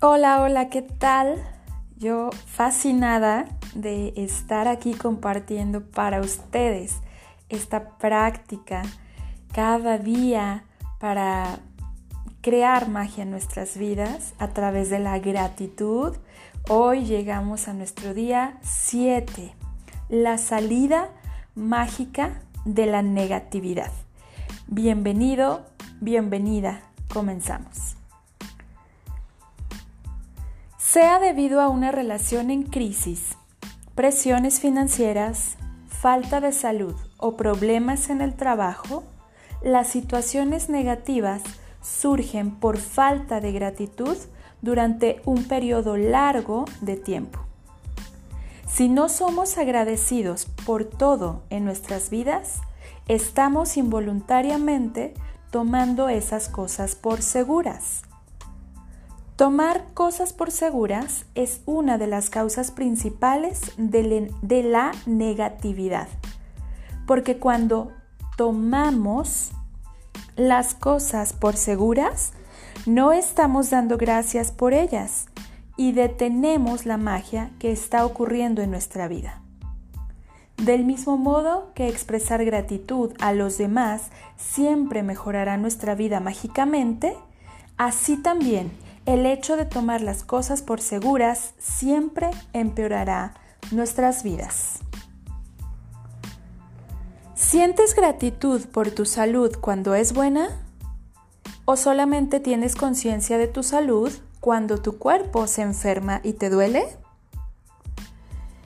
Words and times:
Hola, 0.00 0.42
hola, 0.42 0.68
¿qué 0.68 0.82
tal? 0.82 1.42
Yo 1.96 2.30
fascinada 2.46 3.46
de 3.74 4.12
estar 4.14 4.68
aquí 4.68 4.94
compartiendo 4.94 5.82
para 5.82 6.20
ustedes 6.20 6.98
esta 7.48 7.98
práctica 7.98 8.82
cada 9.52 9.98
día 9.98 10.62
para 11.00 11.58
crear 12.42 12.88
magia 12.88 13.24
en 13.24 13.32
nuestras 13.32 13.76
vidas 13.76 14.34
a 14.38 14.50
través 14.50 14.88
de 14.88 15.00
la 15.00 15.18
gratitud. 15.18 16.16
Hoy 16.68 17.04
llegamos 17.04 17.66
a 17.66 17.72
nuestro 17.72 18.14
día 18.14 18.56
7, 18.62 19.52
la 20.10 20.38
salida 20.38 21.08
mágica 21.56 22.40
de 22.64 22.86
la 22.86 23.02
negatividad. 23.02 23.90
Bienvenido, 24.68 25.66
bienvenida, 26.00 26.82
comenzamos 27.12 27.97
sea 30.90 31.18
debido 31.18 31.60
a 31.60 31.68
una 31.68 31.92
relación 31.92 32.50
en 32.50 32.62
crisis, 32.62 33.36
presiones 33.94 34.58
financieras, 34.58 35.58
falta 35.86 36.40
de 36.40 36.50
salud 36.50 36.94
o 37.18 37.36
problemas 37.36 38.08
en 38.08 38.22
el 38.22 38.34
trabajo, 38.34 39.04
las 39.60 39.88
situaciones 39.88 40.70
negativas 40.70 41.42
surgen 41.82 42.52
por 42.52 42.78
falta 42.78 43.38
de 43.40 43.52
gratitud 43.52 44.16
durante 44.62 45.20
un 45.26 45.44
periodo 45.44 45.98
largo 45.98 46.64
de 46.80 46.96
tiempo. 46.96 47.40
Si 48.66 48.88
no 48.88 49.10
somos 49.10 49.58
agradecidos 49.58 50.46
por 50.64 50.86
todo 50.86 51.42
en 51.50 51.66
nuestras 51.66 52.08
vidas, 52.08 52.62
estamos 53.08 53.76
involuntariamente 53.76 55.12
tomando 55.50 56.08
esas 56.08 56.48
cosas 56.48 56.94
por 56.94 57.20
seguras 57.20 58.07
Tomar 59.38 59.84
cosas 59.94 60.32
por 60.32 60.50
seguras 60.50 61.24
es 61.36 61.60
una 61.64 61.96
de 61.96 62.08
las 62.08 62.28
causas 62.28 62.72
principales 62.72 63.60
de, 63.76 64.32
la 64.64 64.90
negatividad, 65.06 66.08
porque 67.06 67.38
cuando 67.38 67.92
tomamos 68.36 69.52
las 70.34 70.74
cosas 70.74 71.34
por 71.34 71.54
seguras, 71.54 72.32
no 72.84 73.12
estamos 73.12 73.70
dando 73.70 73.96
gracias 73.96 74.50
por 74.50 74.72
ellas 74.72 75.26
y 75.76 75.92
detenemos 75.92 76.84
la 76.84 76.96
magia 76.96 77.52
que 77.60 77.70
está 77.70 78.04
ocurriendo 78.04 78.60
en 78.60 78.72
nuestra 78.72 79.06
vida. 79.06 79.40
Del 80.56 80.84
mismo 80.84 81.16
modo 81.16 81.70
que 81.76 81.86
expresar 81.86 82.44
gratitud 82.44 83.12
a 83.20 83.32
los 83.32 83.56
demás 83.56 84.10
siempre 84.36 85.04
mejorará 85.04 85.56
nuestra 85.58 85.94
vida 85.94 86.18
mágicamente, 86.18 87.16
así 87.76 88.16
también 88.16 88.72
el 89.08 89.24
hecho 89.24 89.56
de 89.56 89.64
tomar 89.64 90.02
las 90.02 90.22
cosas 90.22 90.60
por 90.60 90.82
seguras 90.82 91.54
siempre 91.58 92.30
empeorará 92.52 93.32
nuestras 93.70 94.22
vidas. 94.22 94.80
¿Sientes 97.34 97.94
gratitud 97.94 98.66
por 98.66 98.90
tu 98.90 99.06
salud 99.06 99.56
cuando 99.58 99.94
es 99.94 100.12
buena? 100.12 100.50
¿O 101.64 101.76
solamente 101.76 102.38
tienes 102.38 102.76
conciencia 102.76 103.38
de 103.38 103.48
tu 103.48 103.62
salud 103.62 104.12
cuando 104.40 104.76
tu 104.76 104.98
cuerpo 104.98 105.46
se 105.46 105.62
enferma 105.62 106.20
y 106.22 106.34
te 106.34 106.50
duele? 106.50 106.84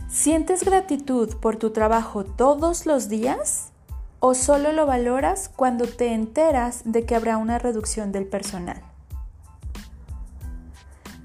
¿Sientes 0.08 0.64
gratitud 0.64 1.36
por 1.36 1.54
tu 1.54 1.70
trabajo 1.70 2.24
todos 2.24 2.84
los 2.84 3.08
días? 3.08 3.70
¿O 4.18 4.34
solo 4.34 4.72
lo 4.72 4.86
valoras 4.86 5.48
cuando 5.54 5.86
te 5.86 6.12
enteras 6.12 6.82
de 6.84 7.06
que 7.06 7.14
habrá 7.14 7.36
una 7.36 7.60
reducción 7.60 8.10
del 8.10 8.26
personal? 8.26 8.91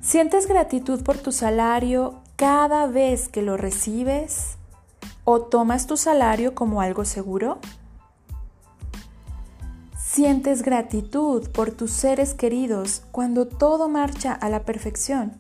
¿Sientes 0.07 0.47
gratitud 0.47 1.03
por 1.03 1.17
tu 1.17 1.33
salario 1.33 2.21
cada 2.37 2.87
vez 2.87 3.27
que 3.27 3.41
lo 3.41 3.57
recibes? 3.57 4.55
¿O 5.25 5.41
tomas 5.41 5.85
tu 5.85 5.97
salario 5.97 6.55
como 6.55 6.79
algo 6.79 7.03
seguro? 7.03 7.57
¿Sientes 9.99 10.63
gratitud 10.63 11.49
por 11.49 11.71
tus 11.71 11.91
seres 11.91 12.33
queridos 12.33 13.03
cuando 13.11 13.49
todo 13.49 13.89
marcha 13.89 14.31
a 14.31 14.47
la 14.47 14.63
perfección? 14.63 15.33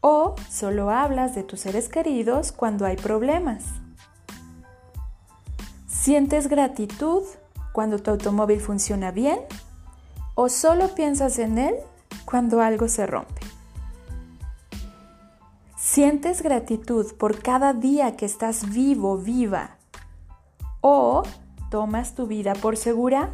¿O 0.00 0.34
solo 0.48 0.88
hablas 0.88 1.34
de 1.34 1.42
tus 1.42 1.60
seres 1.60 1.90
queridos 1.90 2.52
cuando 2.52 2.86
hay 2.86 2.96
problemas? 2.96 3.64
¿Sientes 5.86 6.48
gratitud 6.48 7.24
cuando 7.74 7.98
tu 7.98 8.12
automóvil 8.12 8.62
funciona 8.62 9.10
bien? 9.10 9.40
¿O 10.34 10.48
solo 10.48 10.94
piensas 10.94 11.38
en 11.38 11.58
él 11.58 11.74
cuando 12.24 12.62
algo 12.62 12.88
se 12.88 13.06
rompe? 13.06 13.57
¿Sientes 15.98 16.42
gratitud 16.42 17.12
por 17.14 17.42
cada 17.42 17.72
día 17.72 18.16
que 18.16 18.24
estás 18.24 18.72
vivo, 18.72 19.18
viva? 19.18 19.78
¿O 20.80 21.24
tomas 21.72 22.14
tu 22.14 22.28
vida 22.28 22.52
por 22.52 22.76
segura? 22.76 23.30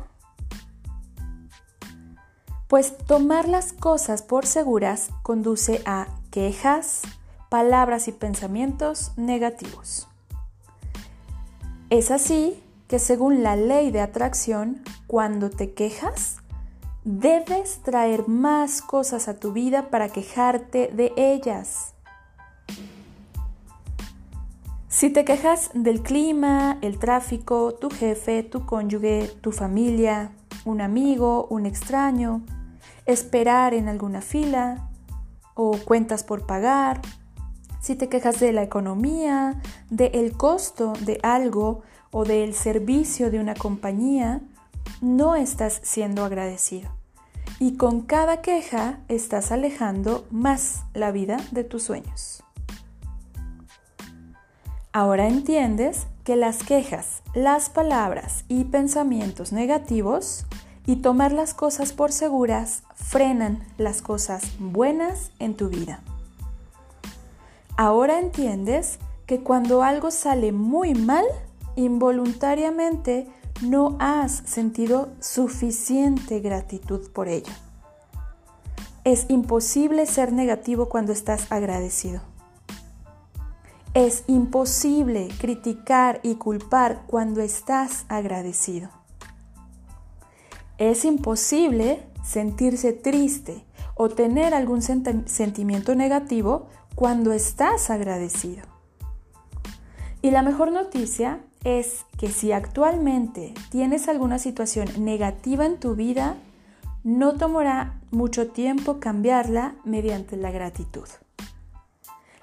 Pues 2.67 2.97
tomar 2.97 3.51
las 3.51 3.75
cosas 3.75 4.23
por 4.23 4.47
seguras 4.47 5.11
conduce 5.23 5.83
a 5.85 6.07
quejas, 6.31 7.03
palabras 7.51 8.09
y 8.09 8.13
pensamientos 8.13 9.13
negativos. 9.19 10.09
Es 11.91 12.11
así 12.11 12.63
que 12.89 12.99
según 12.99 13.43
la 13.43 13.57
ley 13.57 13.91
de 13.91 14.01
atracción, 14.01 14.83
cuando 15.07 15.51
te 15.51 15.75
quejas, 15.75 16.39
debes 17.05 17.83
traer 17.83 18.27
más 18.27 18.81
cosas 18.81 19.29
a 19.29 19.39
tu 19.39 19.53
vida 19.53 19.91
para 19.91 20.09
quejarte 20.09 20.89
de 20.95 21.13
ellas. 21.19 21.94
Si 24.97 25.11
te 25.11 25.25
quejas 25.25 25.73
del 25.75 26.03
clima, 26.03 26.79
el 26.81 27.01
tráfico, 27.01 27.75
tu 27.75 27.91
jefe, 27.91 28.45
tu 28.45 28.65
cónyuge, 28.65 29.27
tu 29.41 29.51
familia, 29.51 30.31
un 30.65 30.81
amigo, 30.81 31.49
un 31.51 31.67
extraño, 31.67 32.43
esperar 33.05 33.75
en 33.75 33.89
alguna 33.89 34.21
fila 34.21 34.89
o 35.55 35.73
cuentas 35.85 36.23
por 36.23 36.47
pagar, 36.47 37.03
si 37.81 37.97
te 37.97 38.09
quejas 38.09 38.39
de 38.39 38.53
la 38.53 38.63
economía, 38.63 39.61
del 39.91 40.37
costo 40.37 40.93
de 41.01 41.19
algo 41.25 41.83
o 42.13 42.25
del 42.25 42.55
servicio 42.55 43.33
de 43.33 43.41
una 43.41 43.57
compañía, 43.57 44.43
no 45.01 45.35
estás 45.35 45.81
siendo 45.83 46.25
agradecido. 46.25 46.89
Y 47.59 47.77
con 47.77 48.03
cada 48.03 48.43
queja 48.43 49.01
estás 49.09 49.51
alejando 49.51 50.25
más 50.31 50.85
la 50.95 51.11
vida 51.11 51.39
de 51.51 51.65
tus 51.65 51.83
sueños. 51.83 52.44
Ahora 54.97 55.27
entiendes 55.27 56.07
que 56.23 56.37
las 56.37 56.63
quejas, 56.63 57.25
las 57.35 57.69
palabras 57.69 58.45
y 58.47 58.63
pensamientos 58.63 59.51
negativos 59.51 60.47
y 60.87 61.03
tomar 61.03 61.33
las 61.33 61.53
cosas 61.53 61.93
por 61.93 62.13
seguras 62.13 62.85
frenan 62.95 63.65
las 63.77 64.03
cosas 64.03 64.45
buenas 64.61 65.33
en 65.41 65.57
tu 65.57 65.69
vida. 65.69 66.01
Ahora 67.77 68.21
entiendes 68.21 69.01
que 69.27 69.41
cuando 69.41 69.83
algo 69.83 70.13
sale 70.13 70.53
muy 70.53 70.95
mal, 70.95 71.25
involuntariamente 71.75 73.27
no 73.63 73.97
has 73.99 74.45
sentido 74.47 75.09
suficiente 75.19 76.39
gratitud 76.39 77.11
por 77.11 77.27
ello. 77.27 77.53
Es 79.03 79.27
imposible 79.29 80.07
ser 80.07 80.33
negativo 80.33 80.89
cuando 80.89 81.11
estás 81.11 81.51
agradecido. 81.51 82.21
Es 83.95 84.25
imposible 84.27 85.29
criticar 85.39 86.19
y 86.25 86.35
culpar 86.35 87.05
cuando 87.07 87.41
estás 87.43 88.07
agradecido. 88.09 88.91
Es 90.79 91.05
imposible 91.05 92.03
sentirse 92.25 92.93
triste 92.93 93.65
o 93.95 94.09
tener 94.09 94.53
algún 94.53 94.83
sentimiento 94.83 95.95
negativo 95.95 96.67
cuando 96.97 97.33
estás 97.33 97.89
agradecido. 97.89 98.65
Y 100.23 100.33
la 100.33 100.43
mejor 100.43 100.73
noticia 100.73 101.45
es 101.63 102.05
que 102.19 102.31
si 102.31 102.51
actualmente 102.51 103.55
tienes 103.71 104.09
alguna 104.09 104.41
situación 104.41 104.89
negativa 105.05 105.67
en 105.67 105.79
tu 105.79 105.95
vida, 105.95 106.35
no 107.05 107.35
tomará 107.35 108.01
mucho 108.11 108.49
tiempo 108.49 108.99
cambiarla 108.99 109.77
mediante 109.85 110.37
la 110.37 110.51
gratitud. 110.51 111.07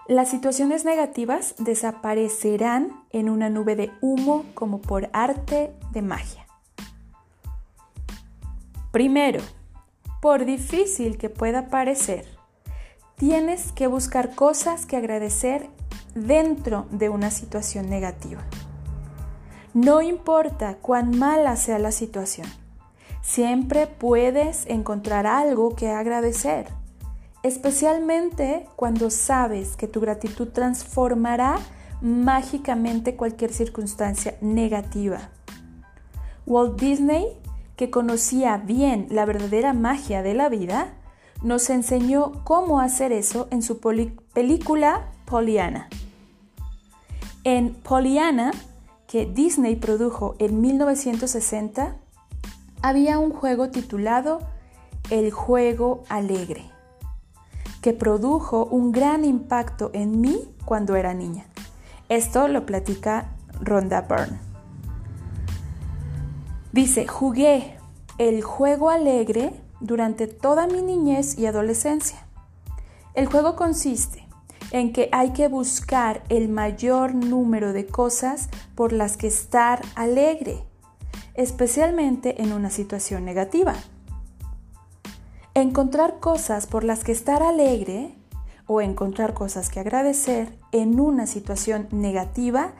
Las 0.08 0.30
situaciones 0.30 0.84
negativas 0.84 1.54
desaparecerán 1.60 3.04
en 3.12 3.30
una 3.30 3.50
nube 3.50 3.76
de 3.76 3.92
humo 4.02 4.46
como 4.56 4.82
por 4.82 5.10
arte 5.14 5.74
de 5.92 6.02
magia. 6.02 6.48
Primero, 8.92 9.42
por 10.20 10.44
difícil 10.46 11.18
que 11.18 11.30
pueda 11.30 11.70
parecer, 11.70 12.26
tienes 13.16 13.72
que 13.74 13.86
buscar 13.86 14.34
cosas 14.34 14.88
que 14.88 14.98
agradecer 14.98 15.70
dentro 16.16 16.88
de 16.90 17.10
una 17.10 17.30
situación 17.30 17.90
negativa. 17.90 18.42
No 19.76 20.02
importa 20.02 20.78
cuán 20.82 21.18
mala 21.18 21.56
sea 21.56 21.78
la 21.78 21.92
situación, 21.92 22.48
siempre 23.22 23.86
puedes 23.86 24.66
encontrar 24.66 25.28
algo 25.28 25.76
que 25.76 25.92
agradecer 25.92 26.81
especialmente 27.44 28.68
cuando 28.76 29.10
sabes 29.10 29.76
que 29.76 29.88
tu 29.88 30.00
gratitud 30.00 30.50
transformará 30.50 31.60
mágicamente 32.02 33.16
cualquier 33.16 33.54
circunstancia 33.54 34.38
negativa. 34.42 35.30
Walt 36.46 36.80
Disney, 36.80 37.28
que 37.76 37.90
conocía 37.90 38.58
bien 38.58 39.08
la 39.10 39.26
verdadera 39.26 39.74
magia 39.74 40.24
de 40.24 40.34
la 40.34 40.50
vida, 40.50 40.94
nos 41.42 41.70
enseñó 41.70 42.44
cómo 42.44 42.80
hacer 42.80 43.12
eso 43.12 43.48
en 43.52 43.62
su 43.62 43.80
película 43.80 45.12
Pollyanna. 45.26 45.90
En 47.44 47.74
Pollyanna, 47.74 48.52
que 49.08 49.26
Disney 49.26 49.76
produjo 49.76 50.36
en 50.40 50.62
1960, 50.62 51.96
había 52.82 53.20
un 53.20 53.32
juego 53.32 53.70
titulado 53.70 54.40
El 55.10 55.32
juego 55.32 56.04
alegre, 56.10 56.71
que 57.82 57.94
produjo 57.94 58.66
un 58.66 58.92
gran 58.92 59.26
impacto 59.26 59.90
en 59.94 60.22
mí 60.22 60.40
cuando 60.66 60.96
era 60.96 61.14
niña. 61.14 61.46
Esto 62.10 62.48
lo 62.48 62.66
platica 62.66 63.32
Rhonda 63.60 64.02
Byrne. 64.02 64.40
Dice, 66.72 67.08
jugué 67.08 67.78
el 68.18 68.44
juego 68.44 68.90
alegre 68.90 69.54
durante 69.80 70.28
toda 70.28 70.68
mi 70.68 70.82
niñez 70.82 71.38
y 71.38 71.48
adolescencia. 71.48 72.26
El 73.14 73.26
juego 73.26 73.56
consiste 73.56 74.28
en 74.72 74.94
que 74.94 75.10
hay 75.12 75.32
que 75.32 75.48
buscar 75.48 76.24
el 76.30 76.48
mayor 76.48 77.14
número 77.14 77.74
de 77.74 77.88
cosas 77.88 78.50
por 78.76 78.94
las 78.94 79.18
que 79.18 79.28
estar 79.28 79.82
alegre, 79.96 80.64
especialmente 81.34 82.42
en 82.42 82.54
una 82.54 82.70
situación 82.70 83.26
negativa. 83.26 83.76
Encontrar 85.54 86.20
cosas 86.20 86.66
por 86.66 86.86
las 86.86 87.04
que 87.04 87.12
estar 87.12 87.44
alegre 87.44 88.16
o 88.68 88.80
encontrar 88.80 89.34
cosas 89.34 89.70
que 89.70 89.82
agradecer 89.82 90.58
en 90.72 90.98
una 90.98 91.28
situación 91.28 91.90
negativa 91.92 92.72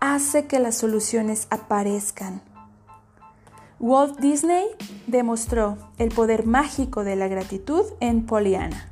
hace 0.00 0.46
que 0.46 0.60
las 0.60 0.76
soluciones 0.76 1.48
aparezcan. 1.50 2.40
Walt 3.80 4.20
Disney 4.20 4.66
demostró 5.08 5.76
el 5.98 6.10
poder 6.10 6.46
mágico 6.46 7.02
de 7.02 7.16
la 7.16 7.26
gratitud 7.26 7.84
en 7.98 8.24
Pollyanna. 8.24 8.88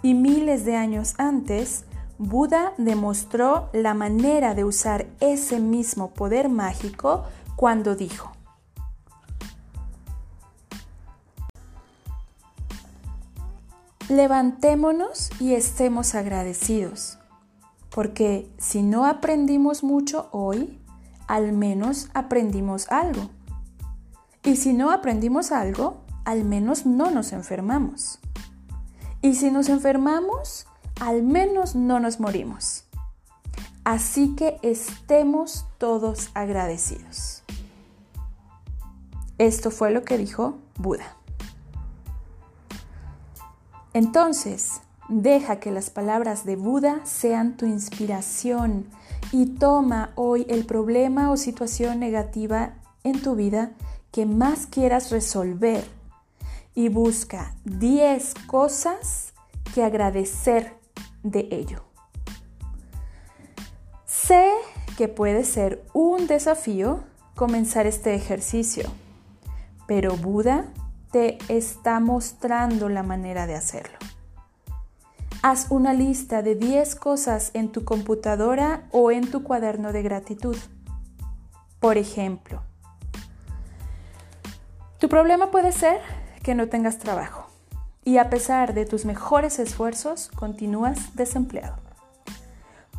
Y 0.00 0.14
miles 0.14 0.64
de 0.64 0.74
años 0.74 1.16
antes, 1.18 1.84
Buda 2.16 2.72
demostró 2.78 3.68
la 3.74 3.92
manera 3.92 4.54
de 4.54 4.64
usar 4.64 5.06
ese 5.20 5.60
mismo 5.60 6.14
poder 6.14 6.48
mágico 6.48 7.24
cuando 7.56 7.94
dijo, 7.94 8.32
levantémonos 14.08 15.30
y 15.38 15.54
estemos 15.54 16.14
agradecidos, 16.14 17.18
porque 17.90 18.50
si 18.58 18.82
no 18.82 19.04
aprendimos 19.04 19.82
mucho 19.82 20.28
hoy, 20.32 20.80
al 21.26 21.52
menos 21.52 22.08
aprendimos 22.14 22.90
algo. 22.90 23.28
Y 24.42 24.56
si 24.56 24.72
no 24.72 24.90
aprendimos 24.90 25.52
algo, 25.52 25.98
al 26.24 26.44
menos 26.44 26.86
no 26.86 27.10
nos 27.10 27.32
enfermamos. 27.32 28.18
Y 29.20 29.34
si 29.34 29.50
nos 29.50 29.68
enfermamos, 29.68 30.66
al 31.00 31.22
menos 31.22 31.74
no 31.74 32.00
nos 32.00 32.20
morimos. 32.20 32.84
Así 33.84 34.36
que 34.36 34.58
estemos 34.62 35.66
todos 35.78 36.30
agradecidos. 36.34 37.42
Esto 39.38 39.70
fue 39.70 39.90
lo 39.90 40.04
que 40.04 40.18
dijo 40.18 40.58
Buda. 40.78 41.16
Entonces, 43.98 44.80
deja 45.08 45.58
que 45.58 45.72
las 45.72 45.90
palabras 45.90 46.44
de 46.44 46.54
Buda 46.54 47.04
sean 47.04 47.56
tu 47.56 47.66
inspiración 47.66 48.86
y 49.32 49.46
toma 49.46 50.12
hoy 50.14 50.46
el 50.48 50.66
problema 50.66 51.32
o 51.32 51.36
situación 51.36 51.98
negativa 51.98 52.74
en 53.02 53.20
tu 53.20 53.34
vida 53.34 53.72
que 54.12 54.24
más 54.24 54.66
quieras 54.66 55.10
resolver 55.10 55.84
y 56.76 56.90
busca 56.90 57.56
10 57.64 58.34
cosas 58.46 59.32
que 59.74 59.82
agradecer 59.82 60.76
de 61.24 61.48
ello. 61.50 61.82
Sé 64.06 64.48
que 64.96 65.08
puede 65.08 65.42
ser 65.42 65.84
un 65.92 66.28
desafío 66.28 67.00
comenzar 67.34 67.88
este 67.88 68.14
ejercicio, 68.14 68.88
pero 69.88 70.16
Buda 70.16 70.72
te 71.10 71.38
está 71.48 72.00
mostrando 72.00 72.88
la 72.88 73.02
manera 73.02 73.46
de 73.46 73.54
hacerlo. 73.54 73.98
Haz 75.42 75.70
una 75.70 75.92
lista 75.92 76.42
de 76.42 76.56
10 76.56 76.96
cosas 76.96 77.50
en 77.54 77.70
tu 77.70 77.84
computadora 77.84 78.82
o 78.90 79.10
en 79.10 79.30
tu 79.30 79.42
cuaderno 79.44 79.92
de 79.92 80.02
gratitud. 80.02 80.56
Por 81.80 81.96
ejemplo, 81.96 82.62
tu 84.98 85.08
problema 85.08 85.50
puede 85.50 85.70
ser 85.70 86.00
que 86.42 86.54
no 86.54 86.68
tengas 86.68 86.98
trabajo 86.98 87.46
y 88.04 88.18
a 88.18 88.30
pesar 88.30 88.74
de 88.74 88.84
tus 88.84 89.04
mejores 89.04 89.58
esfuerzos 89.58 90.28
continúas 90.34 91.14
desempleado. 91.14 91.76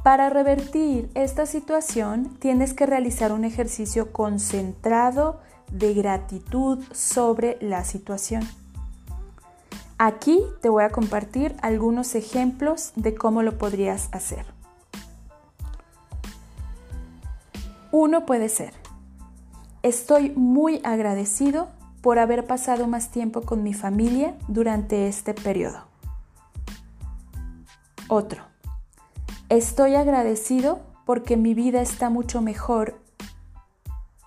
Para 0.03 0.29
revertir 0.29 1.09
esta 1.13 1.45
situación 1.45 2.37
tienes 2.39 2.73
que 2.73 2.85
realizar 2.85 3.33
un 3.33 3.43
ejercicio 3.43 4.13
concentrado 4.13 5.41
de 5.71 5.93
gratitud 5.93 6.79
sobre 6.91 7.57
la 7.61 7.83
situación. 7.83 8.47
Aquí 9.97 10.41
te 10.61 10.69
voy 10.69 10.83
a 10.83 10.89
compartir 10.89 11.55
algunos 11.61 12.15
ejemplos 12.15 12.93
de 12.95 13.15
cómo 13.15 13.43
lo 13.43 13.57
podrías 13.57 14.09
hacer. 14.11 14.45
Uno 17.91 18.25
puede 18.25 18.49
ser, 18.49 18.73
estoy 19.83 20.29
muy 20.29 20.79
agradecido 20.83 21.69
por 22.01 22.19
haber 22.19 22.45
pasado 22.45 22.87
más 22.87 23.11
tiempo 23.11 23.41
con 23.41 23.63
mi 23.63 23.73
familia 23.73 24.35
durante 24.47 25.07
este 25.07 25.33
periodo. 25.33 25.83
Otro. 28.07 28.43
Estoy 29.49 29.95
agradecido 29.95 30.79
porque 31.05 31.35
mi 31.35 31.53
vida 31.53 31.81
está 31.81 32.09
mucho 32.09 32.41
mejor, 32.41 32.99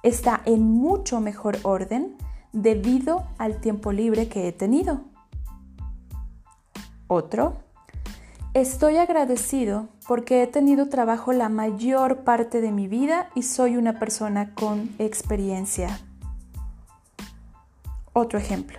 está 0.03 0.43
en 0.45 0.63
mucho 0.63 1.21
mejor 1.21 1.59
orden 1.63 2.17
debido 2.53 3.27
al 3.39 3.61
tiempo 3.61 3.93
libre 3.93 4.29
que 4.29 4.49
he 4.49 4.53
tenido. 4.53 5.03
Otro. 7.07 7.57
Estoy 8.55 8.99
agradecido 8.99 9.89
porque 10.07 10.43
he 10.43 10.47
tenido 10.47 10.89
trabajo 10.89 11.33
la 11.33 11.49
mayor 11.49 12.19
parte 12.19 12.61
de 12.61 12.71
mi 12.71 12.87
vida 12.87 13.31
y 13.35 13.45
soy 13.45 13.77
una 13.77 13.99
persona 13.99 14.55
con 14.55 14.91
experiencia 14.99 15.99
otro 18.13 18.39
ejemplo. 18.39 18.79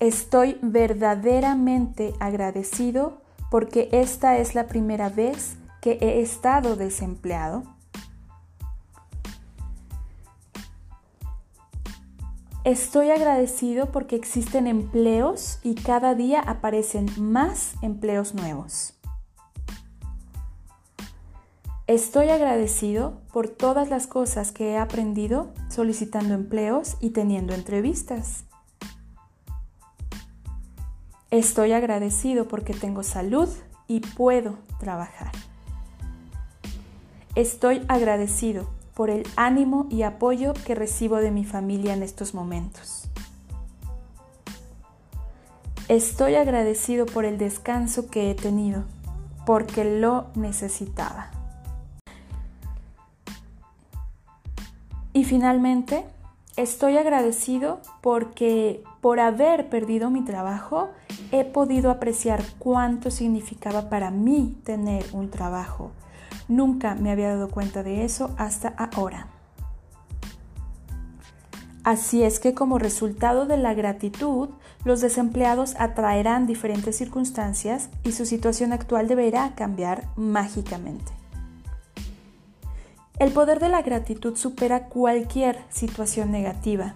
Estoy 0.00 0.58
verdaderamente 0.60 2.14
agradecido 2.20 3.22
porque 3.50 3.88
esta 3.92 4.38
es 4.38 4.54
la 4.54 4.66
primera 4.66 5.08
vez 5.08 5.56
que 5.80 5.92
he 6.00 6.20
estado 6.20 6.76
desempleado. 6.76 7.62
Estoy 12.64 13.10
agradecido 13.10 13.92
porque 13.92 14.16
existen 14.16 14.66
empleos 14.66 15.58
y 15.62 15.74
cada 15.74 16.14
día 16.14 16.40
aparecen 16.40 17.10
más 17.18 17.74
empleos 17.82 18.32
nuevos. 18.32 18.94
Estoy 21.86 22.30
agradecido 22.30 23.20
por 23.34 23.50
todas 23.50 23.90
las 23.90 24.06
cosas 24.06 24.50
que 24.50 24.70
he 24.70 24.78
aprendido 24.78 25.52
solicitando 25.68 26.32
empleos 26.32 26.96
y 27.00 27.10
teniendo 27.10 27.52
entrevistas. 27.52 28.44
Estoy 31.30 31.72
agradecido 31.72 32.48
porque 32.48 32.72
tengo 32.72 33.02
salud 33.02 33.50
y 33.88 34.00
puedo 34.00 34.56
trabajar. 34.80 35.32
Estoy 37.34 37.84
agradecido 37.88 38.70
por 38.94 39.10
el 39.10 39.26
ánimo 39.36 39.86
y 39.90 40.02
apoyo 40.02 40.54
que 40.54 40.74
recibo 40.74 41.16
de 41.16 41.30
mi 41.30 41.44
familia 41.44 41.94
en 41.94 42.02
estos 42.02 42.34
momentos. 42.34 43.08
Estoy 45.88 46.36
agradecido 46.36 47.04
por 47.04 47.24
el 47.24 47.36
descanso 47.36 48.08
que 48.08 48.30
he 48.30 48.34
tenido, 48.34 48.84
porque 49.44 49.84
lo 49.84 50.26
necesitaba. 50.34 51.30
Y 55.12 55.24
finalmente, 55.24 56.04
estoy 56.56 56.96
agradecido 56.96 57.80
porque 58.00 58.82
por 59.00 59.20
haber 59.20 59.68
perdido 59.68 60.10
mi 60.10 60.24
trabajo 60.24 60.88
he 61.30 61.44
podido 61.44 61.90
apreciar 61.90 62.42
cuánto 62.58 63.10
significaba 63.10 63.90
para 63.90 64.10
mí 64.10 64.56
tener 64.64 65.04
un 65.12 65.30
trabajo. 65.30 65.90
Nunca 66.48 66.94
me 66.94 67.10
había 67.10 67.28
dado 67.28 67.48
cuenta 67.48 67.82
de 67.82 68.04
eso 68.04 68.34
hasta 68.36 68.68
ahora. 68.68 69.28
Así 71.84 72.22
es 72.22 72.40
que 72.40 72.54
como 72.54 72.78
resultado 72.78 73.44
de 73.44 73.58
la 73.58 73.74
gratitud, 73.74 74.48
los 74.84 75.02
desempleados 75.02 75.74
atraerán 75.78 76.46
diferentes 76.46 76.96
circunstancias 76.96 77.90
y 78.04 78.12
su 78.12 78.24
situación 78.24 78.72
actual 78.72 79.06
deberá 79.06 79.54
cambiar 79.54 80.08
mágicamente. 80.16 81.12
El 83.18 83.32
poder 83.32 83.60
de 83.60 83.68
la 83.68 83.82
gratitud 83.82 84.36
supera 84.36 84.88
cualquier 84.88 85.58
situación 85.68 86.32
negativa 86.32 86.94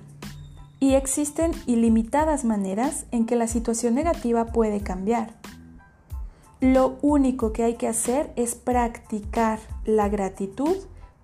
y 0.80 0.94
existen 0.94 1.52
ilimitadas 1.66 2.44
maneras 2.44 3.06
en 3.10 3.26
que 3.26 3.36
la 3.36 3.46
situación 3.46 3.94
negativa 3.94 4.46
puede 4.46 4.80
cambiar. 4.80 5.34
Lo 6.60 6.98
único 7.02 7.52
que 7.52 7.62
hay 7.62 7.74
que 7.74 7.86
hacer 7.86 8.32
es 8.34 8.56
practicar 8.56 9.60
la 9.84 10.08
gratitud 10.08 10.76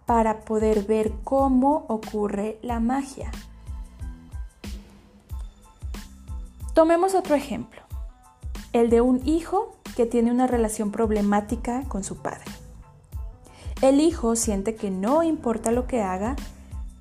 para 0.07 0.41
poder 0.41 0.85
ver 0.85 1.13
cómo 1.25 1.87
ocurre 1.89 2.59
la 2.63 2.79
magia. 2.79 3.33
Tomemos 6.73 7.15
otro 7.15 7.35
ejemplo, 7.35 7.81
el 8.73 8.91
de 8.91 9.01
un 9.01 9.27
hijo 9.27 9.77
que 9.97 10.07
tiene 10.07 10.31
una 10.31 10.47
relación 10.47 10.93
problemática 10.93 11.83
con 11.89 12.05
su 12.05 12.19
padre. 12.19 12.45
El 13.81 14.01
hijo 14.01 14.37
siente 14.37 14.77
que 14.77 14.91
no 14.91 15.23
importa 15.23 15.73
lo 15.73 15.87
que 15.87 16.03
haga, 16.03 16.37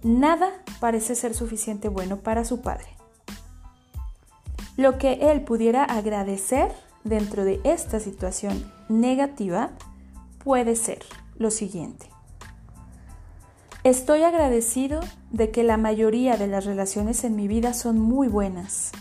nada 0.01 0.49
parece 0.79 1.15
ser 1.15 1.33
suficiente 1.33 1.87
bueno 1.87 2.17
para 2.17 2.45
su 2.45 2.61
padre. 2.61 2.87
Lo 4.75 4.97
que 4.97 5.31
él 5.31 5.41
pudiera 5.41 5.83
agradecer 5.83 6.71
dentro 7.03 7.43
de 7.45 7.59
esta 7.63 7.99
situación 7.99 8.71
negativa 8.89 9.71
puede 10.43 10.75
ser 10.75 11.03
lo 11.37 11.51
siguiente. 11.51 12.07
Estoy 13.83 14.23
agradecido 14.23 15.01
de 15.31 15.51
que 15.51 15.63
la 15.63 15.75
mayoría 15.75 16.37
de 16.37 16.47
las 16.47 16.65
relaciones 16.65 17.23
en 17.25 17.35
mi 17.35 17.49
vida 17.49 17.73
son 17.73 17.99
muy 17.99 18.29
buenas. 18.29 18.91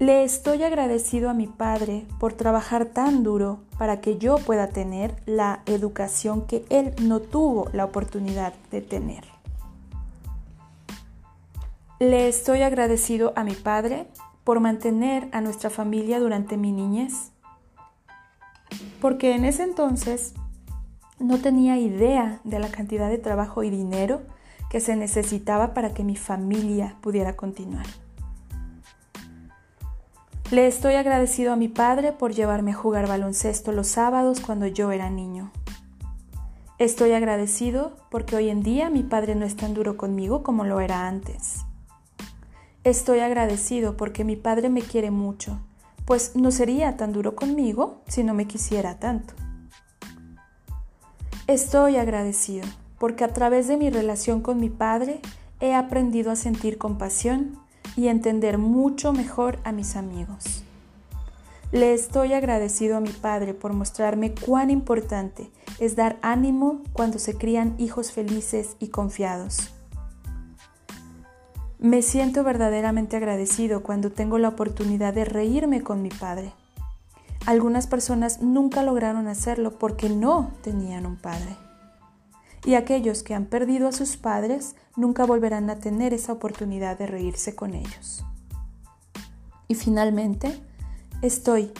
Le 0.00 0.24
estoy 0.24 0.64
agradecido 0.64 1.30
a 1.30 1.34
mi 1.34 1.46
padre 1.46 2.04
por 2.18 2.32
trabajar 2.32 2.86
tan 2.86 3.22
duro 3.22 3.60
para 3.78 4.00
que 4.00 4.18
yo 4.18 4.38
pueda 4.38 4.68
tener 4.70 5.14
la 5.24 5.62
educación 5.66 6.46
que 6.46 6.64
él 6.68 6.94
no 7.00 7.20
tuvo 7.20 7.70
la 7.72 7.84
oportunidad 7.84 8.54
de 8.72 8.80
tener. 8.80 9.24
Le 12.00 12.26
estoy 12.26 12.62
agradecido 12.62 13.32
a 13.36 13.44
mi 13.44 13.54
padre 13.54 14.08
por 14.44 14.60
mantener 14.60 15.28
a 15.32 15.40
nuestra 15.40 15.70
familia 15.70 16.20
durante 16.20 16.56
mi 16.56 16.70
niñez, 16.70 17.32
porque 19.00 19.34
en 19.34 19.44
ese 19.44 19.64
entonces 19.64 20.34
no 21.18 21.38
tenía 21.38 21.78
idea 21.78 22.40
de 22.44 22.58
la 22.58 22.68
cantidad 22.68 23.08
de 23.08 23.18
trabajo 23.18 23.62
y 23.62 23.70
dinero 23.70 24.22
que 24.70 24.80
se 24.80 24.96
necesitaba 24.96 25.72
para 25.72 25.94
que 25.94 26.04
mi 26.04 26.16
familia 26.16 26.96
pudiera 27.00 27.36
continuar. 27.36 27.86
Le 30.50 30.66
estoy 30.66 30.94
agradecido 30.94 31.52
a 31.52 31.56
mi 31.56 31.68
padre 31.68 32.12
por 32.12 32.32
llevarme 32.32 32.72
a 32.72 32.74
jugar 32.74 33.08
baloncesto 33.08 33.72
los 33.72 33.88
sábados 33.88 34.40
cuando 34.40 34.66
yo 34.66 34.92
era 34.92 35.08
niño. 35.08 35.50
Estoy 36.78 37.12
agradecido 37.12 37.96
porque 38.10 38.36
hoy 38.36 38.50
en 38.50 38.62
día 38.62 38.90
mi 38.90 39.02
padre 39.02 39.36
no 39.36 39.46
es 39.46 39.56
tan 39.56 39.74
duro 39.74 39.96
conmigo 39.96 40.42
como 40.42 40.64
lo 40.64 40.80
era 40.80 41.08
antes. 41.08 41.63
Estoy 42.84 43.20
agradecido 43.20 43.96
porque 43.96 44.24
mi 44.24 44.36
padre 44.36 44.68
me 44.68 44.82
quiere 44.82 45.10
mucho, 45.10 45.58
pues 46.04 46.36
no 46.36 46.50
sería 46.50 46.98
tan 46.98 47.14
duro 47.14 47.34
conmigo 47.34 48.02
si 48.08 48.22
no 48.24 48.34
me 48.34 48.46
quisiera 48.46 48.98
tanto. 48.98 49.32
Estoy 51.46 51.96
agradecido 51.96 52.66
porque 52.98 53.24
a 53.24 53.32
través 53.32 53.68
de 53.68 53.78
mi 53.78 53.88
relación 53.88 54.42
con 54.42 54.60
mi 54.60 54.68
padre 54.68 55.20
he 55.60 55.74
aprendido 55.74 56.30
a 56.30 56.36
sentir 56.36 56.76
compasión 56.76 57.58
y 57.96 58.08
entender 58.08 58.58
mucho 58.58 59.14
mejor 59.14 59.58
a 59.64 59.72
mis 59.72 59.96
amigos. 59.96 60.62
Le 61.72 61.94
estoy 61.94 62.34
agradecido 62.34 62.98
a 62.98 63.00
mi 63.00 63.10
padre 63.10 63.54
por 63.54 63.72
mostrarme 63.72 64.34
cuán 64.34 64.68
importante 64.68 65.50
es 65.78 65.96
dar 65.96 66.18
ánimo 66.20 66.82
cuando 66.92 67.18
se 67.18 67.38
crían 67.38 67.76
hijos 67.78 68.12
felices 68.12 68.76
y 68.78 68.88
confiados. 68.88 69.73
Me 71.84 72.00
siento 72.00 72.44
verdaderamente 72.44 73.18
agradecido 73.18 73.82
cuando 73.82 74.10
tengo 74.10 74.38
la 74.38 74.48
oportunidad 74.48 75.12
de 75.12 75.26
reírme 75.26 75.82
con 75.82 76.00
mi 76.00 76.08
padre. 76.08 76.54
Algunas 77.44 77.86
personas 77.86 78.40
nunca 78.40 78.82
lograron 78.82 79.28
hacerlo 79.28 79.78
porque 79.78 80.08
no 80.08 80.50
tenían 80.62 81.04
un 81.04 81.16
padre 81.16 81.58
y 82.64 82.76
aquellos 82.76 83.22
que 83.22 83.34
han 83.34 83.44
perdido 83.44 83.86
a 83.86 83.92
sus 83.92 84.16
padres 84.16 84.76
nunca 84.96 85.26
volverán 85.26 85.68
a 85.68 85.78
tener 85.78 86.14
esa 86.14 86.32
oportunidad 86.32 86.96
de 86.98 87.06
reírse 87.06 87.54
con 87.54 87.74
ellos. 87.74 88.24
Y 89.68 89.74
finalmente, 89.74 90.58
estoy 91.20 91.70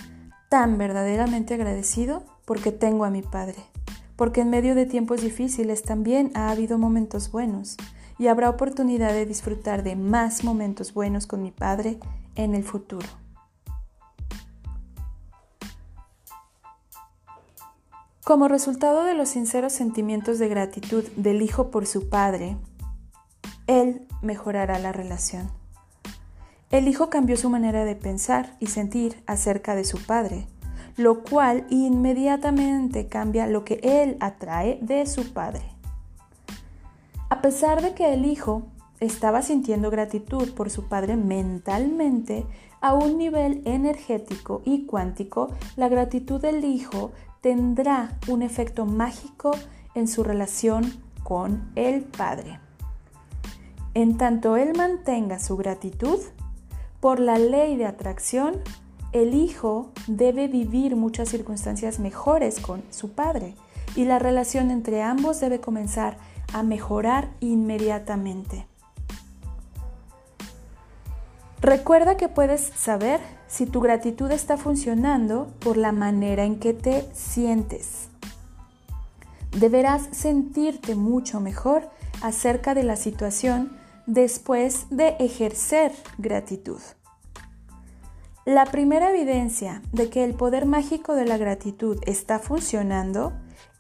tan 0.51 0.77
verdaderamente 0.77 1.55
agradecido 1.55 2.25
porque 2.45 2.73
tengo 2.73 3.07
a 3.07 3.11
mi 3.11 3.23
padre, 3.23 3.65
porque 4.17 4.43
en 4.43 4.51
medio 4.51 4.75
de 4.75 4.85
tiempos 4.85 5.23
difíciles 5.23 5.83
también 5.83 6.31
ha 6.35 6.51
habido 6.51 6.77
momentos 6.77 7.33
buenos 7.33 7.79
y 8.25 8.29
habrá 8.29 8.49
oportunidad 8.49 9.13
de 9.13 9.27
disfrutar 9.27 9.83
de 9.83 9.97
más 9.97 10.45
momentos 10.45 10.95
buenos 10.95 11.27
con 11.27 11.43
mi 11.43 11.51
padre 11.51 11.99
en 12.37 12.55
el 12.55 12.65
futuro. 12.65 13.07
Como 18.25 18.49
resultado 18.49 19.05
de 19.05 19.13
los 19.13 19.29
sinceros 19.29 19.75
sentimientos 19.75 20.39
de 20.39 20.49
gratitud 20.49 21.05
del 21.17 21.43
hijo 21.43 21.71
por 21.71 21.85
su 21.85 22.09
padre, 22.09 22.57
él 23.67 24.09
mejorará 24.23 24.79
la 24.79 24.93
relación. 24.93 25.51
El 26.71 26.89
hijo 26.89 27.11
cambió 27.11 27.37
su 27.37 27.51
manera 27.51 27.85
de 27.85 27.95
pensar 27.95 28.57
y 28.59 28.69
sentir 28.69 29.23
acerca 29.27 29.75
de 29.75 29.85
su 29.85 30.03
padre, 30.03 30.47
lo 30.97 31.25
cual 31.25 31.67
inmediatamente 31.69 33.07
cambia 33.07 33.47
lo 33.47 33.67
que 33.67 33.81
él 33.83 34.17
atrae 34.21 34.79
de 34.81 35.05
su 35.05 35.35
padre. 35.35 35.74
Pesar 37.45 37.83
de 37.83 37.93
que 37.93 38.15
el 38.15 38.25
hijo 38.25 38.63
estaba 39.01 39.43
sintiendo 39.43 39.91
gratitud 39.91 40.55
por 40.55 40.71
su 40.71 40.89
padre 40.89 41.15
mentalmente, 41.15 42.47
a 42.81 42.95
un 42.95 43.19
nivel 43.19 43.61
energético 43.67 44.63
y 44.65 44.87
cuántico, 44.87 45.51
la 45.77 45.91
gratitud 45.91 46.41
del 46.41 46.65
hijo 46.65 47.13
tendrá 47.43 48.19
un 48.29 48.41
efecto 48.41 48.87
mágico 48.87 49.51
en 49.95 50.09
su 50.09 50.25
relación 50.25 50.91
con 51.23 51.71
el 51.75 52.05
Padre. 52.05 52.61
En 53.93 54.17
tanto 54.17 54.57
él 54.57 54.73
mantenga 54.75 55.39
su 55.39 55.59
gratitud, 55.59 56.21
por 56.99 57.21
la 57.21 57.37
ley 57.37 57.77
de 57.77 57.85
atracción, 57.85 58.55
el 59.13 59.35
hijo 59.35 59.93
debe 60.07 60.49
vivir 60.49 60.97
muchas 60.97 61.29
circunstancias 61.29 61.99
mejores 61.99 62.59
con 62.59 62.83
su 62.89 63.11
padre 63.11 63.55
y 63.97 64.07
la 64.07 64.19
relación 64.19 64.71
entre 64.71 65.03
ambos 65.03 65.41
debe 65.41 65.61
comenzar 65.61 66.17
a 66.55 66.63
mejorar 66.63 67.31
inmediatamente. 67.41 68.67
Recuerda 71.61 72.17
que 72.17 72.29
puedes 72.29 72.61
saber 72.61 73.21
si 73.49 73.67
tu 73.67 73.81
gratitud 73.81 74.31
está 74.31 74.57
funcionando 74.57 75.49
por 75.59 75.77
la 75.77 75.91
manera 75.91 76.45
en 76.45 76.61
que 76.61 76.73
te 76.73 77.09
sientes. 77.13 78.09
Deberás 79.51 80.09
sentirte 80.13 80.95
mucho 80.95 81.41
mejor 81.41 81.91
acerca 82.23 82.75
de 82.75 82.85
la 82.85 82.97
situación 82.97 83.77
después 84.07 84.87
de 84.91 85.17
ejercer 85.19 85.93
gratitud. 86.19 86.81
La 88.45 88.67
primera 88.67 89.11
evidencia 89.11 89.83
de 89.91 90.09
que 90.09 90.23
el 90.23 90.35
poder 90.35 90.67
mágico 90.67 91.15
de 91.15 91.25
la 91.25 91.37
gratitud 91.37 91.99
está 92.07 92.39
funcionando 92.39 93.33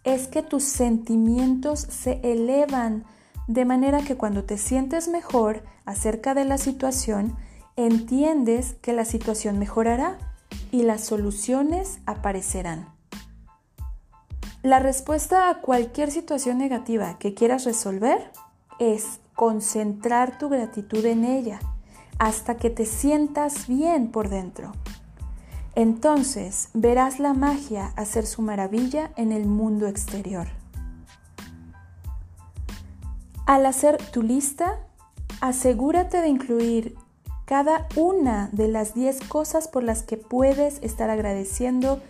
es 0.04 0.28
que 0.28 0.42
tus 0.42 0.64
sentimientos 0.64 1.80
se 1.80 2.20
elevan 2.22 3.04
de 3.46 3.64
manera 3.64 4.02
que 4.02 4.16
cuando 4.16 4.44
te 4.44 4.58
sientes 4.58 5.08
mejor 5.08 5.64
acerca 5.84 6.34
de 6.34 6.44
la 6.44 6.58
situación, 6.58 7.36
entiendes 7.76 8.74
que 8.80 8.92
la 8.92 9.04
situación 9.04 9.58
mejorará 9.58 10.18
y 10.70 10.82
las 10.82 11.02
soluciones 11.02 11.98
aparecerán. 12.06 12.94
La 14.62 14.78
respuesta 14.78 15.50
a 15.50 15.60
cualquier 15.60 16.10
situación 16.10 16.56
negativa 16.56 17.18
que 17.18 17.34
quieras 17.34 17.64
resolver 17.64 18.30
es 18.78 19.20
concentrar 19.34 20.38
tu 20.38 20.48
gratitud 20.48 21.04
en 21.04 21.24
ella 21.24 21.60
hasta 22.18 22.56
que 22.56 22.70
te 22.70 22.86
sientas 22.86 23.68
bien 23.68 24.10
por 24.10 24.28
dentro. 24.28 24.72
Entonces 25.76 26.68
verás 26.72 27.18
la 27.18 27.34
magia 27.34 27.92
hacer 27.96 28.26
su 28.26 28.42
maravilla 28.42 29.10
en 29.16 29.32
el 29.32 29.46
mundo 29.46 29.88
exterior. 29.88 30.46
Al 33.46 33.66
hacer 33.66 33.98
tu 34.10 34.22
lista, 34.22 34.78
asegúrate 35.40 36.20
de 36.20 36.28
incluir 36.28 36.96
cada 37.44 37.88
una 37.96 38.48
de 38.52 38.68
las 38.68 38.94
10 38.94 39.20
cosas 39.28 39.68
por 39.68 39.82
las 39.82 40.02
que 40.02 40.16
puedes 40.16 40.78
estar 40.82 41.10
agradeciendo 41.10 42.00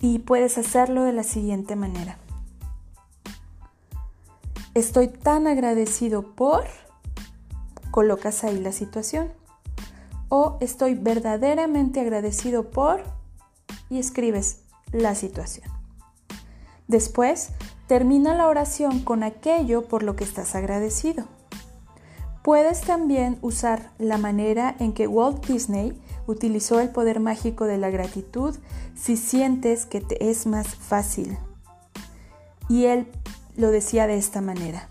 y 0.00 0.20
puedes 0.20 0.58
hacerlo 0.58 1.02
de 1.02 1.12
la 1.12 1.24
siguiente 1.24 1.74
manera. 1.74 2.18
Estoy 4.74 5.08
tan 5.08 5.46
agradecido 5.46 6.34
por 6.34 6.64
colocas 7.90 8.44
ahí 8.44 8.60
la 8.60 8.72
situación. 8.72 9.32
O 10.28 10.58
estoy 10.60 10.94
verdaderamente 10.94 12.00
agradecido 12.00 12.70
por 12.70 13.02
y 13.90 13.98
escribes 13.98 14.62
la 14.92 15.14
situación. 15.14 15.70
Después, 16.88 17.50
termina 17.86 18.34
la 18.34 18.46
oración 18.46 19.00
con 19.00 19.22
aquello 19.22 19.86
por 19.86 20.02
lo 20.02 20.16
que 20.16 20.24
estás 20.24 20.54
agradecido. 20.54 21.24
Puedes 22.42 22.82
también 22.82 23.38
usar 23.42 23.90
la 23.98 24.18
manera 24.18 24.76
en 24.78 24.92
que 24.92 25.08
Walt 25.08 25.44
Disney 25.46 26.00
utilizó 26.28 26.78
el 26.80 26.90
poder 26.90 27.18
mágico 27.18 27.64
de 27.64 27.76
la 27.76 27.90
gratitud 27.90 28.56
si 28.94 29.16
sientes 29.16 29.84
que 29.84 30.00
te 30.00 30.30
es 30.30 30.46
más 30.46 30.68
fácil. 30.68 31.36
Y 32.68 32.84
él 32.84 33.08
lo 33.56 33.70
decía 33.70 34.06
de 34.06 34.16
esta 34.16 34.40
manera. 34.40 34.88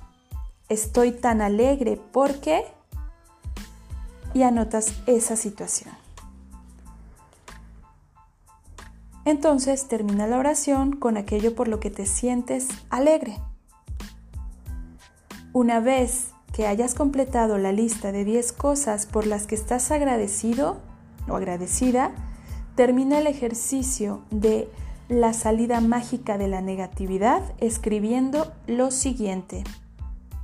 Estoy 0.69 1.11
tan 1.11 1.41
alegre 1.41 1.99
porque... 2.11 2.65
Y 4.35 4.43
anotas 4.43 4.93
esa 5.07 5.35
situación. 5.35 5.95
Entonces 9.25 9.87
termina 9.87 10.27
la 10.27 10.37
oración 10.37 10.95
con 10.95 11.17
aquello 11.17 11.55
por 11.55 11.67
lo 11.67 11.79
que 11.79 11.89
te 11.89 12.05
sientes 12.05 12.67
alegre. 12.91 13.39
Una 15.51 15.79
vez 15.79 16.27
que 16.53 16.67
hayas 16.67 16.93
completado 16.93 17.57
la 17.57 17.71
lista 17.71 18.11
de 18.11 18.23
10 18.23 18.53
cosas 18.53 19.07
por 19.07 19.25
las 19.25 19.47
que 19.47 19.55
estás 19.55 19.89
agradecido 19.89 20.77
o 21.27 21.35
agradecida, 21.35 22.11
termina 22.75 23.17
el 23.17 23.27
ejercicio 23.27 24.21
de 24.29 24.69
la 25.09 25.33
salida 25.33 25.81
mágica 25.81 26.37
de 26.37 26.47
la 26.47 26.61
negatividad 26.61 27.41
escribiendo 27.57 28.51
lo 28.67 28.91
siguiente. 28.91 29.63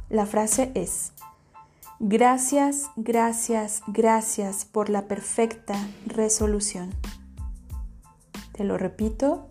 La 0.09 0.25
frase 0.25 0.71
es, 0.75 1.13
gracias, 2.03 2.89
gracias, 2.95 3.83
gracias 3.85 4.65
por 4.65 4.89
la 4.89 5.03
perfecta 5.03 5.75
resolución. 6.07 6.89
Te 8.53 8.63
lo 8.63 8.77
repito. 8.77 9.47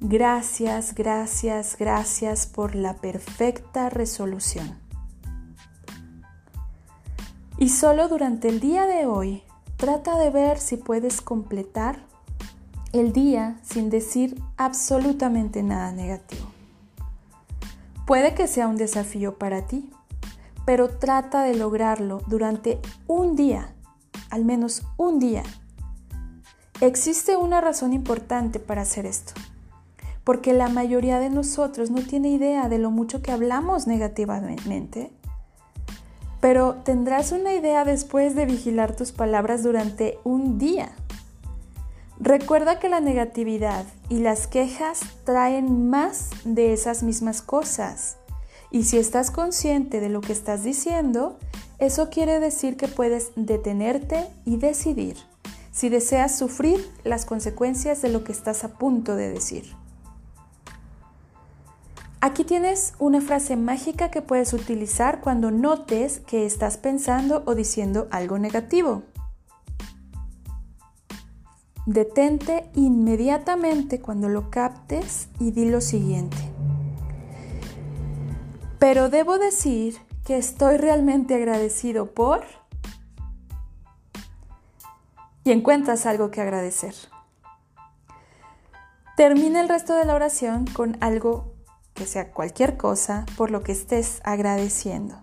Gracias, 0.00 0.94
gracias, 0.94 1.76
gracias 1.78 2.46
por 2.46 2.74
la 2.74 2.96
perfecta 2.96 3.88
resolución. 3.88 4.78
Y 7.56 7.68
solo 7.68 8.08
durante 8.08 8.48
el 8.48 8.58
día 8.58 8.86
de 8.86 9.06
hoy 9.06 9.42
trata 9.76 10.18
de 10.18 10.30
ver 10.30 10.58
si 10.58 10.76
puedes 10.76 11.20
completar 11.20 12.04
el 12.92 13.12
día 13.12 13.58
sin 13.62 13.88
decir 13.88 14.42
absolutamente 14.56 15.62
nada 15.62 15.92
negativo. 15.92 16.46
Puede 18.06 18.34
que 18.34 18.48
sea 18.48 18.66
un 18.66 18.76
desafío 18.76 19.38
para 19.38 19.66
ti, 19.68 19.91
pero 20.64 20.88
trata 20.88 21.42
de 21.42 21.56
lograrlo 21.56 22.22
durante 22.26 22.80
un 23.06 23.36
día, 23.36 23.74
al 24.30 24.44
menos 24.44 24.82
un 24.96 25.18
día, 25.18 25.42
Existe 26.82 27.36
una 27.36 27.60
razón 27.60 27.92
importante 27.92 28.58
para 28.58 28.82
hacer 28.82 29.06
esto, 29.06 29.34
porque 30.24 30.52
la 30.52 30.68
mayoría 30.68 31.20
de 31.20 31.30
nosotros 31.30 31.92
no 31.92 32.02
tiene 32.02 32.30
idea 32.30 32.68
de 32.68 32.78
lo 32.78 32.90
mucho 32.90 33.22
que 33.22 33.30
hablamos 33.30 33.86
negativamente, 33.86 35.12
pero 36.40 36.74
tendrás 36.82 37.30
una 37.30 37.54
idea 37.54 37.84
después 37.84 38.34
de 38.34 38.46
vigilar 38.46 38.96
tus 38.96 39.12
palabras 39.12 39.62
durante 39.62 40.18
un 40.24 40.58
día. 40.58 40.90
Recuerda 42.18 42.80
que 42.80 42.88
la 42.88 42.98
negatividad 42.98 43.84
y 44.08 44.18
las 44.18 44.48
quejas 44.48 45.02
traen 45.22 45.88
más 45.88 46.30
de 46.44 46.72
esas 46.72 47.04
mismas 47.04 47.42
cosas. 47.42 48.16
Y 48.72 48.84
si 48.84 48.96
estás 48.96 49.30
consciente 49.30 50.00
de 50.00 50.08
lo 50.08 50.22
que 50.22 50.32
estás 50.32 50.64
diciendo, 50.64 51.38
eso 51.78 52.08
quiere 52.08 52.40
decir 52.40 52.78
que 52.78 52.88
puedes 52.88 53.32
detenerte 53.36 54.26
y 54.46 54.56
decidir 54.56 55.18
si 55.70 55.90
deseas 55.90 56.36
sufrir 56.36 56.90
las 57.04 57.26
consecuencias 57.26 58.02
de 58.02 58.08
lo 58.08 58.24
que 58.24 58.32
estás 58.32 58.64
a 58.64 58.78
punto 58.78 59.14
de 59.14 59.30
decir. 59.30 59.74
Aquí 62.20 62.44
tienes 62.44 62.94
una 62.98 63.20
frase 63.20 63.56
mágica 63.56 64.10
que 64.10 64.22
puedes 64.22 64.52
utilizar 64.52 65.20
cuando 65.20 65.50
notes 65.50 66.20
que 66.20 66.46
estás 66.46 66.76
pensando 66.76 67.42
o 67.46 67.54
diciendo 67.54 68.06
algo 68.10 68.38
negativo. 68.38 69.02
Detente 71.84 72.70
inmediatamente 72.76 74.00
cuando 74.00 74.28
lo 74.28 74.50
captes 74.50 75.28
y 75.40 75.50
di 75.50 75.68
lo 75.68 75.80
siguiente. 75.80 76.51
Pero 78.82 79.10
debo 79.10 79.38
decir 79.38 79.96
que 80.24 80.36
estoy 80.36 80.76
realmente 80.76 81.36
agradecido 81.36 82.14
por 82.14 82.42
y 85.44 85.52
encuentras 85.52 86.04
algo 86.04 86.32
que 86.32 86.40
agradecer. 86.40 86.92
Termina 89.16 89.60
el 89.60 89.68
resto 89.68 89.94
de 89.94 90.04
la 90.04 90.16
oración 90.16 90.66
con 90.66 90.96
algo 91.00 91.54
que 91.94 92.06
sea 92.06 92.32
cualquier 92.32 92.76
cosa 92.76 93.24
por 93.36 93.52
lo 93.52 93.62
que 93.62 93.70
estés 93.70 94.20
agradeciendo. 94.24 95.14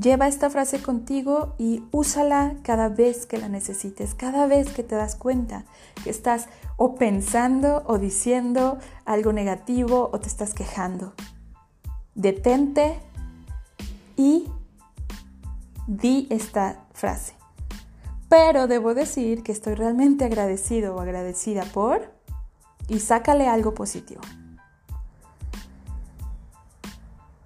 Lleva 0.00 0.28
esta 0.28 0.48
frase 0.48 0.80
contigo 0.80 1.56
y 1.58 1.82
úsala 1.90 2.54
cada 2.62 2.88
vez 2.88 3.26
que 3.26 3.38
la 3.38 3.48
necesites, 3.48 4.14
cada 4.14 4.46
vez 4.46 4.70
que 4.70 4.84
te 4.84 4.94
das 4.94 5.16
cuenta 5.16 5.64
que 6.04 6.10
estás 6.10 6.46
o 6.76 6.94
pensando 6.94 7.82
o 7.86 7.98
diciendo 7.98 8.78
algo 9.04 9.32
negativo 9.32 10.08
o 10.12 10.20
te 10.20 10.28
estás 10.28 10.54
quejando. 10.54 11.14
Detente 12.18 12.98
y 14.16 14.50
di 15.86 16.26
esta 16.30 16.84
frase. 16.92 17.34
Pero 18.28 18.66
debo 18.66 18.92
decir 18.92 19.44
que 19.44 19.52
estoy 19.52 19.74
realmente 19.74 20.24
agradecido 20.24 20.96
o 20.96 21.00
agradecida 21.00 21.62
por 21.62 22.12
y 22.88 22.98
sácale 22.98 23.46
algo 23.46 23.72
positivo. 23.72 24.20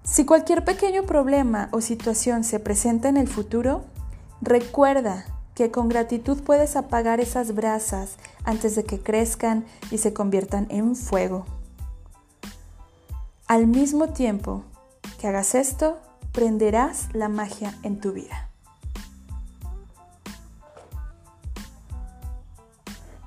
Si 0.03 0.25
cualquier 0.25 0.65
pequeño 0.65 1.03
problema 1.03 1.69
o 1.71 1.79
situación 1.79 2.43
se 2.43 2.59
presenta 2.59 3.09
en 3.09 3.17
el 3.17 3.27
futuro, 3.27 3.83
recuerda 4.41 5.25
que 5.53 5.69
con 5.69 5.87
gratitud 5.87 6.41
puedes 6.41 6.75
apagar 6.75 7.19
esas 7.19 7.53
brasas 7.53 8.17
antes 8.43 8.75
de 8.75 8.85
que 8.85 8.99
crezcan 8.99 9.65
y 9.91 9.99
se 9.99 10.13
conviertan 10.13 10.65
en 10.71 10.95
fuego. 10.95 11.45
Al 13.47 13.67
mismo 13.67 14.09
tiempo 14.09 14.63
que 15.19 15.27
hagas 15.27 15.53
esto, 15.53 15.99
prenderás 16.31 17.09
la 17.13 17.27
magia 17.27 17.73
en 17.83 17.99
tu 17.99 18.13
vida. 18.13 18.49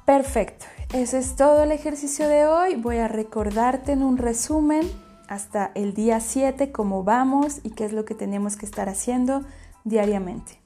Perfecto, 0.07 0.67
ese 0.93 1.19
es 1.19 1.37
todo 1.37 1.65
el 1.65 1.73
ejercicio 1.73 2.29
de 2.29 2.47
hoy. 2.47 2.77
Voy 2.77 2.99
a 2.99 3.09
recordarte 3.09 3.93
en 3.93 4.03
un 4.03 4.17
resumen 4.17 4.91
hasta 5.29 5.73
el 5.75 5.95
día 5.95 6.21
7 6.21 6.73
cómo 6.73 7.05
vamos 7.05 7.61
y 7.63 7.71
qué 7.71 7.85
es 7.85 7.93
lo 7.93 8.05
que 8.05 8.15
tenemos 8.15 8.57
que 8.57 8.67
estar 8.67 8.89
haciendo 8.89 9.43
diariamente. 9.85 10.61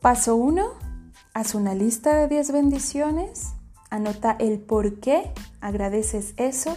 Paso 0.00 0.36
1. 0.36 0.64
Haz 1.32 1.54
una 1.54 1.74
lista 1.74 2.14
de 2.14 2.28
10 2.28 2.52
bendiciones. 2.52 3.54
Anota 3.90 4.36
el 4.38 4.58
por 4.58 5.00
qué 5.00 5.32
agradeces 5.66 6.34
eso. 6.36 6.76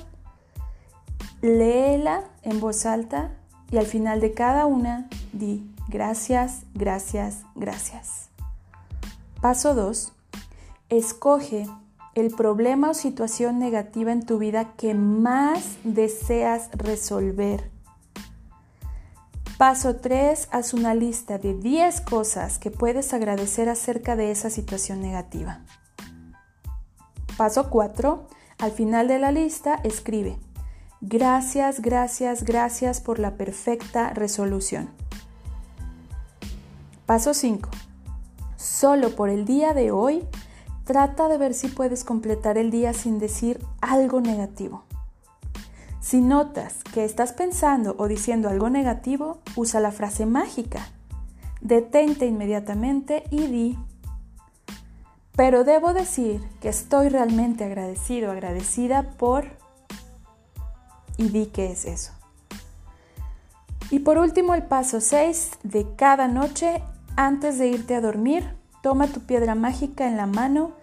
Léela 1.41 2.23
en 2.41 2.59
voz 2.59 2.85
alta 2.85 3.31
y 3.71 3.77
al 3.77 3.85
final 3.85 4.19
de 4.19 4.33
cada 4.33 4.65
una 4.65 5.07
di 5.31 5.69
gracias, 5.87 6.63
gracias, 6.73 7.43
gracias. 7.55 8.29
Paso 9.41 9.75
2. 9.75 10.11
Escoge 10.89 11.67
el 12.15 12.33
problema 12.33 12.89
o 12.89 12.93
situación 12.93 13.59
negativa 13.59 14.11
en 14.11 14.25
tu 14.25 14.39
vida 14.39 14.73
que 14.75 14.95
más 14.95 15.77
deseas 15.83 16.69
resolver. 16.73 17.69
Paso 19.57 19.97
3. 19.97 20.49
Haz 20.51 20.73
una 20.73 20.95
lista 20.95 21.37
de 21.37 21.53
10 21.53 22.01
cosas 22.01 22.57
que 22.57 22.71
puedes 22.71 23.13
agradecer 23.13 23.69
acerca 23.69 24.15
de 24.15 24.31
esa 24.31 24.49
situación 24.49 24.99
negativa. 24.99 25.59
Paso 27.37 27.69
4. 27.69 28.27
Al 28.59 28.71
final 28.71 29.07
de 29.07 29.19
la 29.19 29.31
lista, 29.31 29.79
escribe. 29.83 30.37
Gracias, 31.01 31.81
gracias, 31.81 32.43
gracias 32.43 33.01
por 33.01 33.19
la 33.19 33.35
perfecta 33.35 34.11
resolución. 34.13 34.89
Paso 37.05 37.33
5 37.33 37.69
solo 38.79 39.15
por 39.15 39.29
el 39.29 39.45
día 39.45 39.73
de 39.73 39.91
hoy, 39.91 40.23
trata 40.83 41.27
de 41.27 41.37
ver 41.37 41.53
si 41.53 41.67
puedes 41.67 42.03
completar 42.03 42.57
el 42.57 42.71
día 42.71 42.93
sin 42.93 43.19
decir 43.19 43.59
algo 43.81 44.21
negativo. 44.21 44.83
Si 46.01 46.21
notas 46.21 46.75
que 46.93 47.03
estás 47.03 47.33
pensando 47.33 47.95
o 47.97 48.07
diciendo 48.07 48.49
algo 48.49 48.69
negativo, 48.69 49.39
usa 49.55 49.79
la 49.79 49.91
frase 49.91 50.25
mágica. 50.25 50.87
Detente 51.61 52.25
inmediatamente 52.25 53.23
y 53.31 53.47
di, 53.47 53.79
pero 55.39 55.63
debo 55.63 55.93
decir 55.93 56.41
que 56.59 56.67
estoy 56.67 57.07
realmente 57.07 57.63
agradecido, 57.63 58.29
agradecida 58.29 59.03
por... 59.03 59.45
y 61.15 61.29
di 61.29 61.45
qué 61.45 61.71
es 61.71 61.85
eso. 61.85 62.11
Y 63.89 63.99
por 63.99 64.17
último, 64.17 64.53
el 64.53 64.63
paso 64.63 64.99
6 64.99 65.51
de 65.63 65.87
cada 65.95 66.27
noche, 66.27 66.83
antes 67.15 67.57
de 67.57 67.69
irte 67.69 67.95
a 67.95 68.01
dormir, 68.01 68.53
toma 68.83 69.07
tu 69.07 69.21
piedra 69.21 69.55
mágica 69.55 70.09
en 70.09 70.17
la 70.17 70.25
mano 70.25 70.73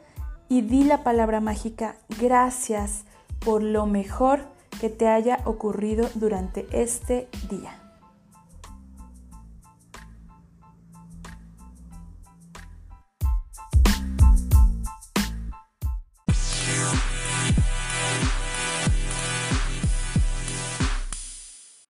y 0.49 0.63
di 0.63 0.85
la 0.85 1.05
palabra 1.05 1.41
mágica 1.41 1.97
gracias 2.19 3.05
por 3.41 3.63
lo 3.63 3.85
mejor 3.85 4.41
que 4.81 4.89
te 4.89 5.07
haya 5.07 5.41
ocurrido 5.45 6.09
durante 6.15 6.67
este 6.73 7.29
día. 7.51 7.86